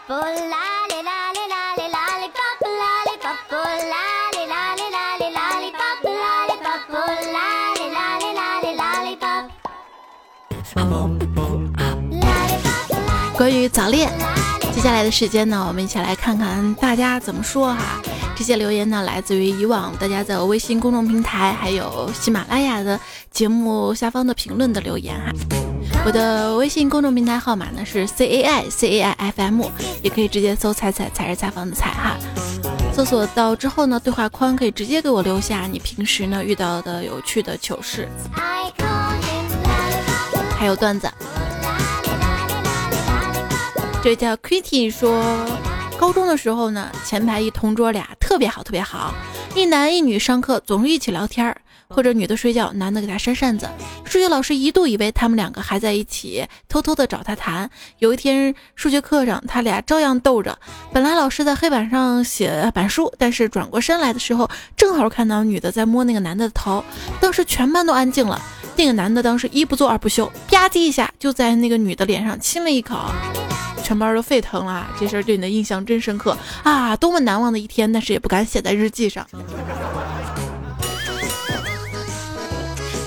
[0.08, 0.50] 关
[13.54, 14.10] 于早恋，
[14.74, 18.02] 接下来的时间呢，我们一起来看看大家怎么说哈。
[18.36, 25.32] 这些留言呢，来自于以往大家在微信公众平台还有喜马拉雅的节目下方的评论的留言哈。
[26.06, 29.62] 我的微信公众平台号码呢是 C A I C A I F M，
[30.02, 32.18] 也可以直接搜“彩彩才是采访的彩”哈。
[32.94, 38.08] 搜索到之后呢，对话框可以直接给我留下你平时呢遇到的有趣的糗事，
[40.58, 41.12] 还有段子。
[44.04, 45.24] 这叫 Kitty 说，
[46.00, 49.14] 高中的时候呢，前排一同桌俩特别好，特别好，
[49.54, 51.56] 一男一女上课总是一起聊天儿。
[51.92, 53.70] 或者女的睡觉，男的给她扇扇子。
[54.04, 57.70] 数学老师一度以为他们两个还在一起，偷偷的找他谈。
[58.00, 60.58] 有一天数学课上，他俩照样斗着。
[60.92, 66.84] 本来老师在黑板上写板书，但是转过身来的时候，正好看到女的在摸那个男的的头。
[67.20, 68.42] 当时全班都安静了。
[68.76, 72.98] 那个男的当时一不做二不休，吧唧一下就在那个女的脸上亲了一口，
[73.84, 74.88] 全班都沸腾了。
[75.00, 76.96] 这事儿对你的印象真深刻啊！
[76.96, 79.28] 多么难忘的一天，但是也不敢写在日记上。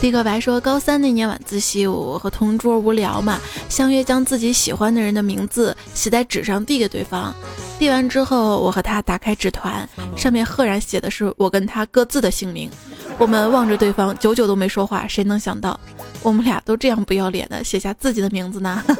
[0.04, 3.40] 立刻白说，高三那年晚自习，我和同桌无聊嘛，
[3.70, 7.34] 相约将自己喜欢的人的名字写在纸上递给对方。
[7.78, 12.68] 递完之后，我和他打开纸团，上面赫然写的是我跟他各自的姓名。
[13.16, 15.08] 我们望着对方，久久都没说话。
[15.08, 15.80] 谁能想到，
[16.22, 18.84] 我们俩都这样不要脸的写下自己的名字呢？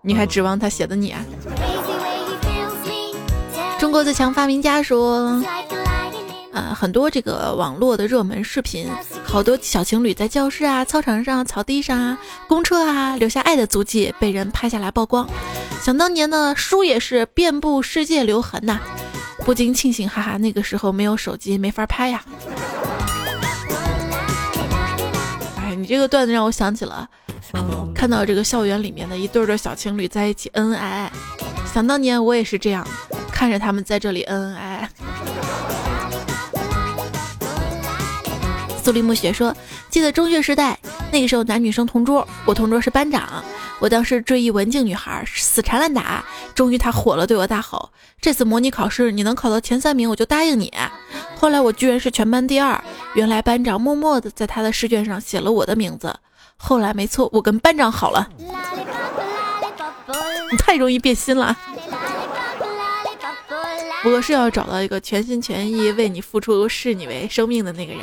[0.00, 1.24] 你还指望他写的你啊？
[3.80, 5.42] 中国最强发明家说。
[6.56, 8.88] 呃，很多这个网络的热门视频，
[9.22, 15.28] 好多小情侣在教室啊、操场上、草地上啊、公车啊留下爱的足迹，被人拍下来曝光。
[15.82, 18.80] 想当年呢，书也是遍布世界留痕呐，
[19.44, 22.24] 不禁庆幸，哈哈，那个时候没有手机，没法拍呀。
[25.58, 27.06] 哎，你这个段子让我想起了，
[27.94, 31.12] 看到这个校园里面的一对对小情侣在一起恩恩爱爱，
[31.70, 32.82] 想当年我也是这样，
[33.30, 34.90] 看着他们在这里恩恩爱爱。
[38.86, 39.52] 苏黎木雪说
[39.90, 40.78] ：“记得中学时代，
[41.10, 43.42] 那个时候男女生同桌，我同桌是班长。
[43.80, 47.90] 我当时追一文静女孩，死缠烂打，终于她火了，对我大吼
[48.22, 50.72] ：‘这次模拟考试你能考到前三名，我就答应你。’
[51.36, 52.80] 后来我居然是全班第二。
[53.16, 56.14] 原来班长默默的在他的试卷上写了我的名字。
[56.56, 58.28] 后来没错，我跟班长好了。
[60.52, 61.56] 你太容易变心了。
[64.04, 68.02] 不过是要找到一个全心全意为你付出、视你为生命的那个人。”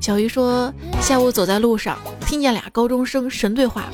[0.00, 0.72] 小鱼说
[1.02, 3.86] ：“下午走在路上，听见俩高中生神对话。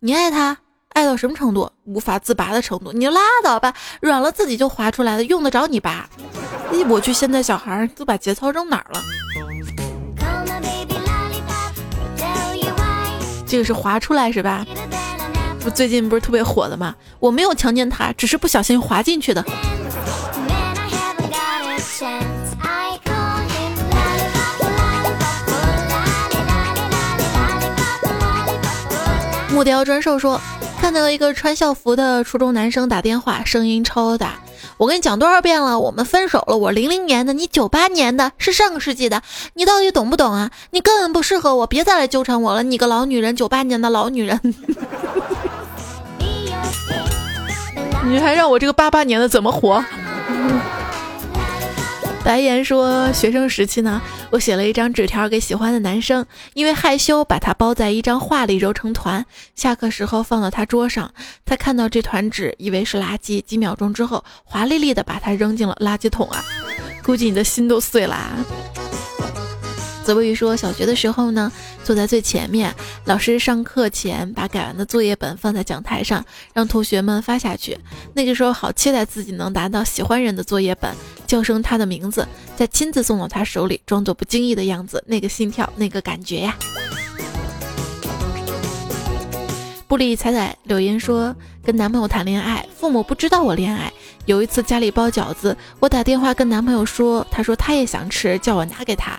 [0.00, 0.56] 你爱他，
[0.90, 1.70] 爱到什么程度？
[1.84, 2.92] 无法自拔的程度。
[2.92, 6.08] 你拉倒吧，软了自己就滑出来了，用得着你拔？
[6.72, 9.00] 咦我去，现在小孩都把节操扔哪儿了？
[13.46, 14.66] 这个是滑出来是吧？
[15.60, 16.94] 不，最近不是特别火的吗？
[17.20, 19.44] 我没有强奸他，只是不小心滑进去的。”
[29.54, 30.40] 木雕专兽说，
[30.80, 34.32] 看到一个穿校服的初中男生打电话，声音超大。
[34.78, 36.56] 我跟你讲多少遍了，我们分手了。
[36.56, 39.22] 我零零年的，你九八年的，是上个世纪的。
[39.54, 40.50] 你到底懂不懂啊？
[40.72, 42.64] 你根本不适合我，别再来纠缠我了。
[42.64, 44.40] 你个老女人，九八年的老女人。
[48.04, 49.84] 你还让我这个八八年的怎么活？
[52.24, 59.24] 白岩说：“学生时期呢，我写了一张纸条给喜欢的男生，因为害羞，把它包在一张画里揉成团。
[59.54, 61.12] 下课时候放到他桌上，
[61.44, 66.42] 他看到这团纸，以为是垃圾，几秒钟之后，华丽丽的把它扔进了垃圾桶啊！
[67.02, 68.30] 估计你的心都碎啦。”
[70.04, 71.50] 泽波宇说：“小学的时候呢，
[71.82, 72.74] 坐在最前面，
[73.06, 77.78] 老师上课前把改完的作业本放在讲台上，让同学们发下去。
[78.12, 80.94] 那个时候好期待自己能拿到喜欢人的作业本，
[81.26, 86.54] 叫声他的名字，再亲自送到他手里，装作不经意的样子，那个心跳，那个感觉呀。”
[89.88, 93.90] 布里彩彩柳言说：“跟男朋友谈恋爱，父母不知道我恋爱。
[94.26, 99.18] 有一次家里包饺子，我打电话跟男朋友说，他说他也想吃，叫我拿给他。”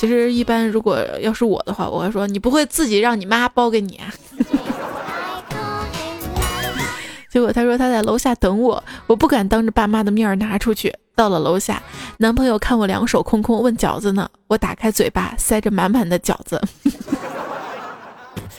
[0.00, 4.08] 其实一般，如果要是我的话，我会说你不会自己让你妈包给你啊。
[7.30, 10.96] 结果他说他在楼下等我，我不敢当着爸妈的面拿出去。
[11.14, 11.82] 到了楼下，
[12.16, 14.26] 男朋友看我两手空空，问饺子呢？
[14.46, 16.58] 我打开嘴巴，塞着满满的饺子。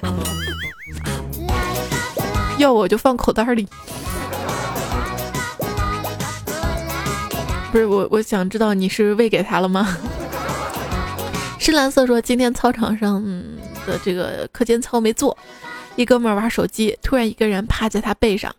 [2.59, 3.67] 要我就放口袋里。
[7.71, 9.97] 不是我，我想知道你是喂给他了吗？
[11.61, 13.23] 深蓝色说：“今天操场上
[13.85, 15.37] 的这个课间操没做，
[15.95, 18.51] 一哥们儿玩手机，突然一个人趴在他背上，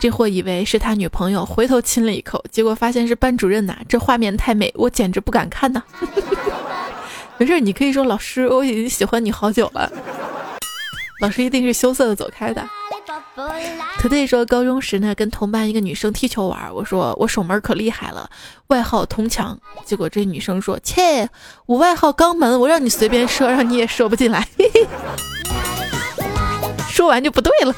[0.00, 3.76] 这货以为是他女朋友，回头亲了一口，结果发现是班主任呐！
[3.86, 5.82] 这画面太美，我简直不敢看呐！
[7.36, 9.92] 没事，你可以说老师，我已经喜欢你好久了。
[11.20, 12.66] 老师一定是羞涩的走开的。”
[14.00, 16.74] Today 说，高中时呢，跟同班一个女生踢球玩。
[16.74, 18.30] 我说，我守门可厉害了，
[18.68, 19.58] 外号铜墙。
[19.84, 21.28] 结果这女生说，切，
[21.66, 24.46] 我外号肛门，我让你随便说，让你也说不进来。
[26.88, 27.74] 说完就不对了。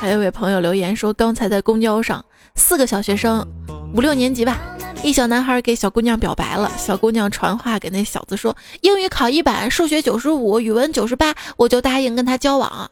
[0.00, 3.46] 还有位朋友留言说，刚才在公交上，四个小学生，
[3.94, 4.60] 五六年级吧。
[5.02, 12.88] 一小男孩给小姑娘表白了，小姑娘传话给那小子说，英语考一百，数学九十五，语文九十八，我就答应跟他交往。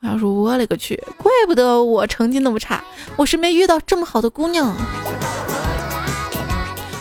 [0.00, 2.82] 我要说，我勒个去，怪不得我成绩那么差，
[3.16, 4.74] 我是没遇到这么好的姑娘。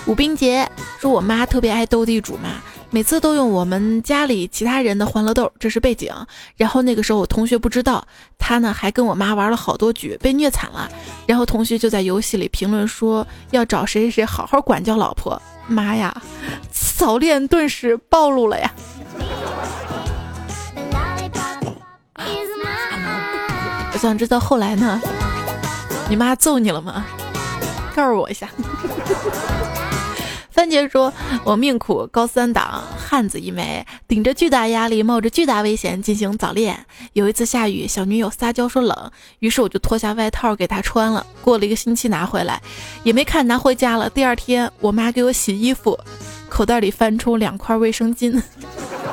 [0.08, 0.68] 武冰洁
[1.00, 2.62] 说，我妈特别爱斗地主嘛。
[2.92, 6.12] 每次都用我们家里其他人的欢乐豆，这是背景。
[6.56, 8.04] 然后那个时候我同学不知道，
[8.38, 10.90] 他呢还跟我妈玩了好多局，被虐惨了。
[11.28, 15.40] 然后同学就在游戏里评论说要找谁谁谁好好管教老婆。
[15.68, 16.12] 妈呀，
[16.98, 18.74] 早恋顿时暴露了呀！
[23.94, 25.00] 我想知道后来呢？
[26.10, 27.06] 你妈揍你了吗？
[27.96, 28.50] 告诉我一下。
[30.60, 31.14] 番茄说
[31.46, 36.86] ：“我命苦，高三党，汉子一枚，顶着巨大压力，冒着巨大危险进行早恋。
[37.14, 41.26] 有一次下雨，小女友撒娇说冷，于是我就脱下外套给她穿了。
[41.42, 42.62] 过了一个星期拿回来，
[43.04, 44.10] 也没看拿回家了。
[44.10, 45.98] 第二天，我妈给我洗衣服，
[46.50, 48.44] 口袋里翻出两块卫生巾，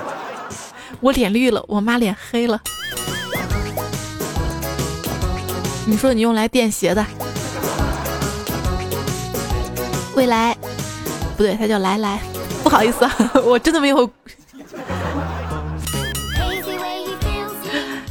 [0.99, 2.61] 我脸绿了，我妈脸黑了。
[5.87, 7.07] 你说你用来垫鞋的，
[10.17, 10.57] 未来。”
[11.37, 12.19] 不对，他叫来来，
[12.63, 13.15] 不好意思，啊，
[13.45, 14.11] 我真的没有。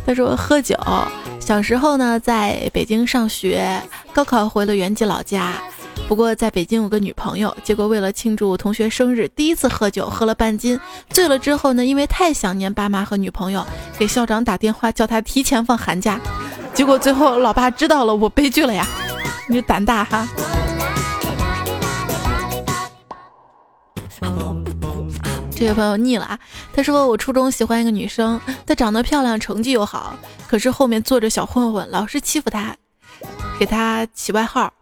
[0.05, 0.77] 他说喝酒，
[1.39, 3.81] 小时候呢在北京上学，
[4.13, 5.53] 高考回了原籍老家，
[6.07, 13.65] 不过在北京有个女朋友，结果为了庆祝同学生日，第一次喝酒喝了半斤，醉了之后呢，因为太想念爸妈和女朋友，
[13.97, 16.19] 给校长打电话叫他提前放寒假，
[16.75, 18.87] 结果最后老爸知道了，我悲剧了呀，
[19.49, 20.27] 你胆大哈。
[25.57, 26.37] 这位朋友腻了啊！
[26.73, 30.13] 他说我初中喜欢一个女生，她长得漂亮，成绩又好，
[30.47, 32.75] 可是后面坐着小混混，老是欺负她，
[33.57, 34.73] 给她起外号，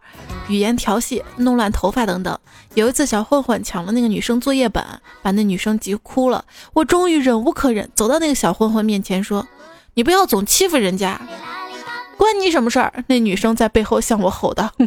[0.48, 2.36] 语言调戏，弄乱头发等等。
[2.74, 4.84] 有一次，小混混抢了那个女生作业本，
[5.22, 6.44] 把那女生急哭了。
[6.72, 9.46] 我终于忍无可忍，走到那个小混混面前说
[9.94, 11.20] ：“你不要总欺负人家，
[12.18, 14.72] 关你什么事儿？”那女生在背后向我吼道。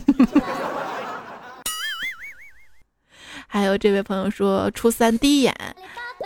[3.48, 5.56] 还有这位朋友说，初三第一眼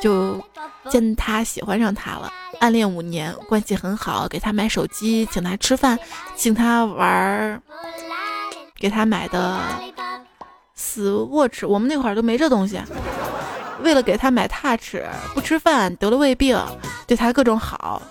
[0.01, 0.43] 就
[0.89, 5.97] 见他喜欢上他了，暗恋五年，关系很好，给他买手机，请他吃饭，
[6.35, 7.61] 请他玩，
[8.77, 9.59] 给他买的
[10.75, 12.81] Swatch，我们那会儿都没这东西。
[13.83, 14.95] 为了给他买 Touch，
[15.33, 16.59] 不吃饭，得了胃病，
[17.07, 18.01] 对他各种好，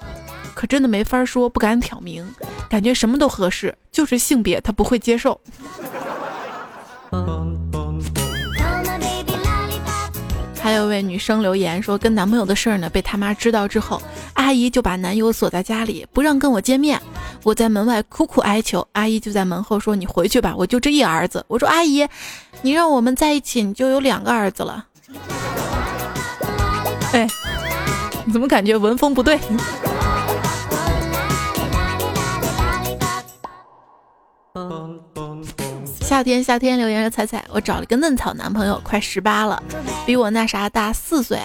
[0.55, 2.29] 可真的没法说，不敢挑明，
[2.69, 5.41] 感觉什么都合适，就是性别他不会接受。
[7.11, 7.19] 还
[10.91, 14.03] 位女生留言说，跟男朋友的事儿呢，被他妈知道之后，
[14.35, 17.01] 阿姨就把男友锁在家里，不让跟我见面。
[17.43, 22.07] 我在门外苦苦哀求，阿姨就在门后说：“你回去吧，我就这一儿子。”我说：“阿姨，
[22.61, 24.85] 你让我们在一起，你就有两个儿子了。”
[27.15, 27.27] 哎，
[28.27, 29.39] 你怎么感觉文风不对？
[36.11, 39.63] 夏天，夏天，留言说彩彩，我找了个嫩草男朋友，快十八了，
[40.05, 41.39] 比我那啥大四岁，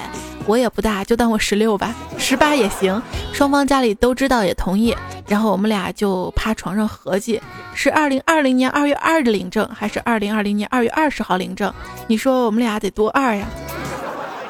[0.48, 3.00] 我也不大，就当我十六吧，十八也行。
[3.32, 4.98] 双方家里都知道，也同意。
[5.28, 7.40] 然后我们俩就趴床上合计，
[7.76, 11.72] 是二零二零年二月二日领证，还是二零二零年二月二十号领证？
[12.08, 13.46] 你说我们俩得多二呀？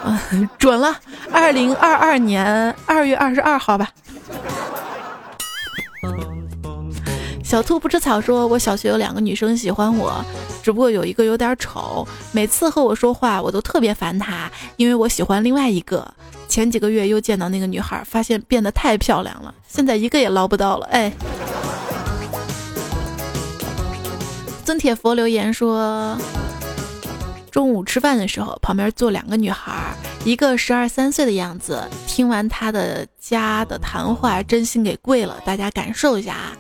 [0.06, 0.96] 嗯， 准了，
[1.30, 3.90] 二零二二年二月二十二号吧。
[7.56, 10.22] 小兔不吃草说：“我小学有两个女生喜欢我，
[10.62, 16.06] 只不过有一个有点丑，每次和我说话我都特别烦她，因为我喜欢另外一个。
[16.50, 21.10] 前几个月又见到那个女孩，发现变得太漂亮了，现在一个也捞不到了。”哎，
[24.66, 26.18] 尊铁佛留言说
[27.50, 29.96] ：“中午吃饭的时候，旁边坐两个女孩，
[30.26, 31.82] 一个十二三岁的样子。
[32.06, 35.40] 听完她的家的谈话，真心给跪了。
[35.46, 36.52] 大家感受一下啊。”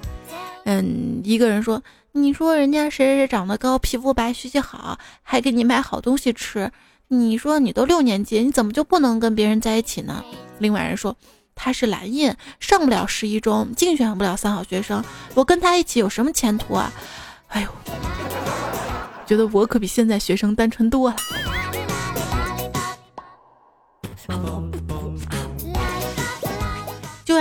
[0.65, 6.71] 嗯，一个人说：“你说人家谁谁谁长得高，皮肤白，学习好，还给你买好东西吃。
[7.07, 10.23] 你说你都六年级，你怎么就不能跟别人在一起呢？”
[10.57, 11.15] 另外人说
[11.53, 15.03] ：“他是蓝印，上不了十一中，竞选不了三好学生，
[15.35, 16.91] 我跟他一起有什么前途啊？”
[17.49, 17.69] 哎呦，
[19.27, 21.15] 觉得我可比现在学生单纯多了。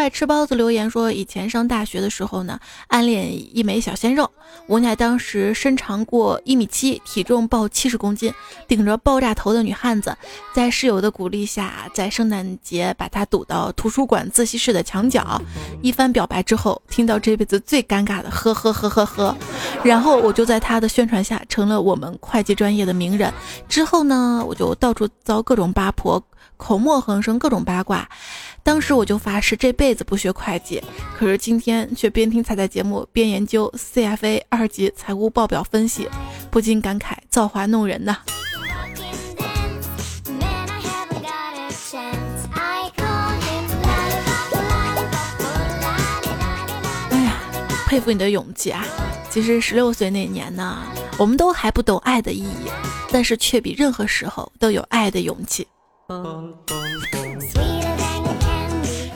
[0.05, 4.31] 就爱吃包子留言说，以前上大学的时候呢，暗恋一枚小鲜肉，
[4.67, 8.31] 无奈当时身长过一米七，体重报七十公斤，
[8.69, 10.15] 顶着爆炸头的女汉子，
[10.55, 15.41] 在室友的鼓励下，在圣诞节把他堵到图书馆自习室的墙角。
[15.81, 19.35] 一番表白之后，听到这辈子最尴尬的呵呵呵呵呵，
[19.83, 23.33] 然后我就在他的宣传下成了我们会计专业的名人。
[23.71, 26.23] 之后呢，我就到处遭各种八婆。
[26.57, 28.09] 口沫横生，各种八卦。
[28.65, 30.83] 当时我就发誓这辈子不学会计，
[31.19, 36.09] 可是今天却边听彩彩节目边研究 CFA 二级财务报表分析，
[36.51, 38.17] 不禁感慨造化弄人呐。
[47.11, 47.39] 哎呀，
[47.87, 48.83] 佩服你的勇气啊！
[49.29, 50.79] 其实十六岁那年呢，
[51.19, 52.71] 我们都还不懂爱的意义，
[53.13, 55.69] 但是却比任何时候都有爱的勇气。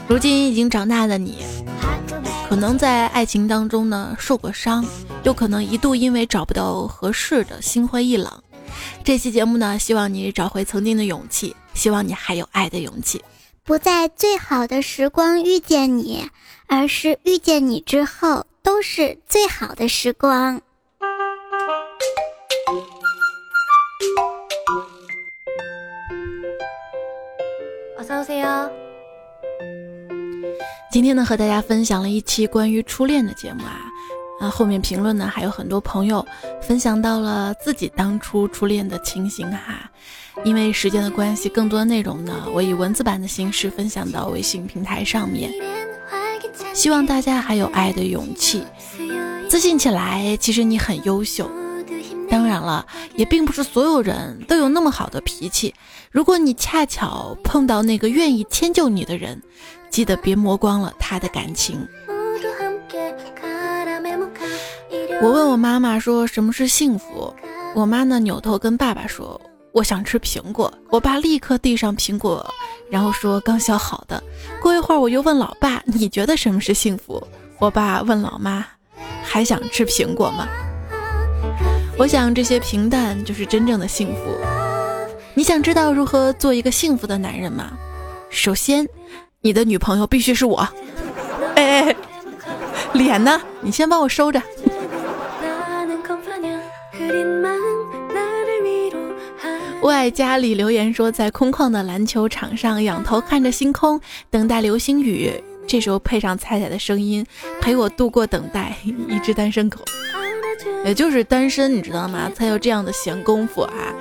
[0.08, 1.44] 如今已经长大的你，
[2.48, 4.82] 可能在爱情当中呢受过伤，
[5.22, 8.42] 又可能一度因为找不到合适的心灰意冷。
[9.04, 13.22] 这期节目呢，希望你找回曾经的勇气，希望你还有爱的勇气，
[13.64, 16.26] 不在最好的时光遇见你，
[16.66, 20.58] 而是遇见你之后都是最好的时光。
[30.90, 33.78] 今天呢，和大家分享了一期关于初恋的节目啊，
[34.40, 36.26] 啊，后面评论呢还有很多朋友
[36.62, 39.90] 分享到了自己当初初恋的情形哈。
[40.44, 45.52] 因为时间的关系，更多的内容呢，我以文字版的形式分享到微信平台上面。
[46.72, 48.64] 希望大家还有爱的勇气，
[49.50, 50.38] 自信起来。
[50.40, 51.50] 其实你很优秀。
[52.30, 55.74] 当然了，也并不是所有人都有那么好的脾气。
[56.10, 59.42] 如果你恰巧碰到那个愿意迁就你的人，
[59.90, 61.86] 记得别磨光了他的感情。
[65.20, 67.34] 我问我妈妈说什么是幸福，
[67.74, 69.40] 我妈呢扭头跟爸爸说
[69.72, 72.46] 我想吃苹果，我爸立刻递上苹果，
[72.88, 74.22] 然后说刚削好的。
[74.62, 77.20] 过一会儿我又问老爸你觉得什么是幸福，
[77.58, 78.64] 我爸问老妈
[79.22, 80.46] 还想吃苹果吗？
[81.98, 84.36] 我想这些平淡就是真正的幸福。
[85.34, 87.72] 你想知道如何做一个幸福的男人吗？
[88.30, 88.86] 首先，
[89.40, 90.68] 你的女朋友必须是我。
[91.54, 91.96] 哎哎，
[92.92, 93.40] 脸呢？
[93.60, 94.42] 你先帮我收着。
[99.80, 105.32] 我爱家里留言说，在空旷的篮球场上仰头看着星空，等待流星雨。
[105.68, 107.24] 这时候配上彩彩的声音，
[107.60, 108.76] 陪我度过等待。
[108.84, 109.78] 一只单身狗。
[110.84, 112.28] 也就是单身，你知道吗？
[112.34, 113.94] 才有这样的闲工夫啊！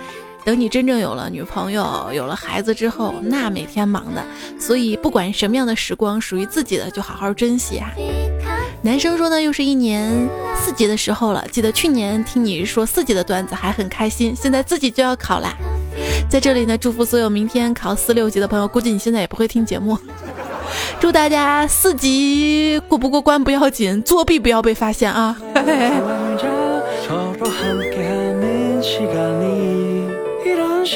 [0.48, 4.24] 等你真正有了女朋友、有了孩子之后，那每天忙的。
[4.58, 7.92] 所以不管什么样的时光，属于自己的就好好珍惜啊！
[8.82, 10.10] 男生说呢，又是一年
[10.56, 11.46] 四级的时候了。
[11.52, 15.54] 记得去年听你说四级的段子还很开心，现在自己就要考啦。
[16.30, 18.66] 在这里呢，祝福所有明天考四六级的朋友。
[18.66, 20.00] 估计你现在也不会听节目。
[20.98, 25.38] 祝大家四级过不过关不要紧，作弊不要被发现啊！
[25.54, 25.92] 嘿嘿
[30.88, 30.96] 上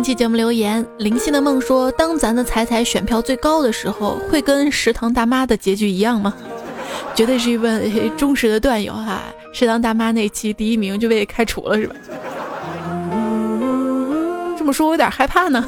[0.00, 6.32] 期节目留言，灵犀的梦说：当咱的彩彩选票最高的时候，会跟食堂大妈的结局一样吗？
[7.12, 9.22] 绝对是一位忠实的段友哈！
[9.52, 11.96] 食堂大妈那期第一名就被开除了是吧？
[14.56, 15.64] 这么说，我有点害怕呢。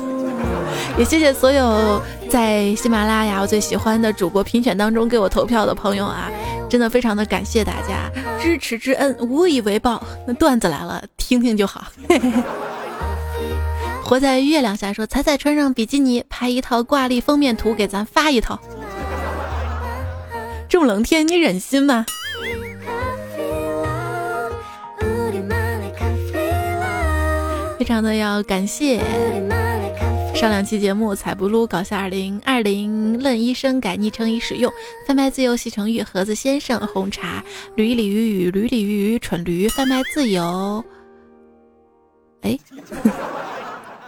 [0.99, 6.31] 也谢谢所有在喜马拉雅我最喜欢的主播评选当中给我投票的朋友啊，
[6.69, 10.03] 真的非常的感谢大家支持之恩，无以为报。
[10.27, 11.87] 那段子来了，听听就好。
[14.05, 18.61] 活在月亮下说，彩彩穿上比基尼拍一套挂历封面图给咱发一套。
[20.69, 22.05] 这么冷天，你忍心吗？
[27.79, 29.01] 非常的要感谢
[30.43, 34.73] 上两期节目彩不撸搞笑二零二零论医生改昵称已使用
[35.07, 37.45] 贩卖自由西城玉盒子先生红茶
[37.77, 40.85] 驴鲤鱼鱼驴鲤鱼蠢驴贩卖自由，
[42.41, 42.59] 哎。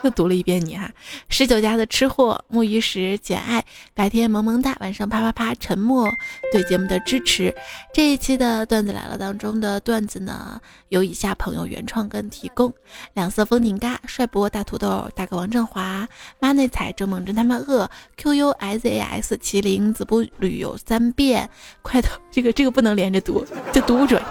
[0.05, 0.91] 又读了一遍你哈，
[1.31, 6.07] 十九家的吃货木鱼石简爱，白天萌萌哒，晚上啪啪啪，沉默
[6.53, 7.55] 对节目的支持。
[7.95, 12.71] 这一期的段子来了当中的段子呢，有以下朋友原创跟提供：
[13.15, 16.07] 两色风景嘎，帅博大土豆，大哥王振华，
[16.39, 21.49] 妈内彩周梦真他妈饿，Q U S A S 麒麟子不旅游三遍，
[21.81, 23.43] 快头这个这个不能连着读，
[23.73, 24.23] 就读不准。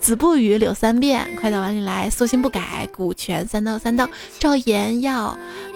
[0.00, 4.08] 子不语柳三变，快到碗里来，素心不改，股权三刀三刀，
[4.38, 5.09] 赵岩要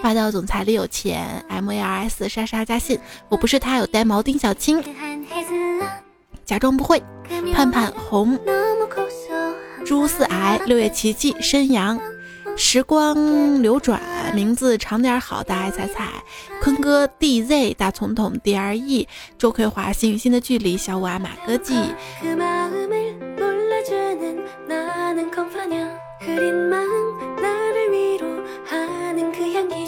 [0.01, 4.83] 霸道总裁里有钱，M A R S 莎莎加信，我不是他有呆毛丁小青，
[6.45, 7.01] 假装不会，
[7.53, 8.37] 盼盼红，
[9.85, 11.99] 朱四癌，六月奇迹，申阳。
[12.57, 14.01] 时光流转，
[14.33, 16.07] 名字长点好，大爱彩彩，
[16.63, 19.05] 坤哥 DZ 大总统 DRE，
[19.37, 21.75] 周葵华幸运星的距离，小五阿马歌记。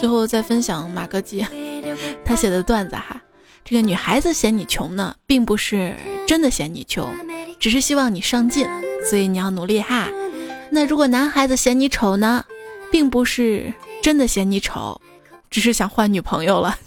[0.07, 1.45] 最后再分享马格记
[2.23, 3.21] 他写的段子哈，
[3.65, 5.93] 这个女孩子嫌你穷呢，并不是
[6.25, 7.13] 真的嫌你穷，
[7.59, 8.65] 只是希望你上进，
[9.09, 10.07] 所以你要努力哈。
[10.69, 12.45] 那如果男孩子嫌你丑呢？
[12.89, 15.01] 并不是真的嫌你丑，
[15.49, 16.77] 只是想换女朋友了。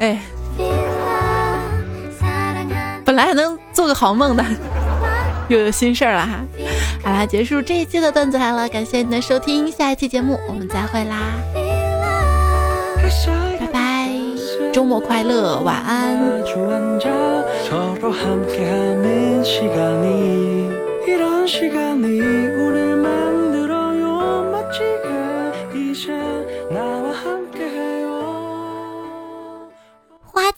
[0.00, 0.18] 哎，
[3.04, 4.42] 本来还能做个好梦的，
[5.48, 6.42] 又有心事儿了哈。
[7.08, 11.32] 好啦，结束这一期的段子来了，感谢您的收听，下一期节目我们再会啦，
[13.58, 14.10] 拜拜，
[14.74, 16.18] 周末快乐，晚安。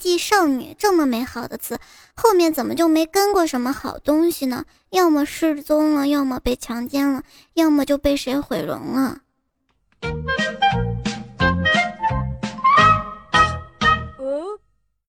[0.00, 1.78] 季少女这么美好的词，
[2.14, 4.64] 后面怎么就没跟过什么好东西呢？
[4.88, 7.22] 要么失踪了，要么被强奸了，
[7.52, 9.18] 要么就被谁毁容了。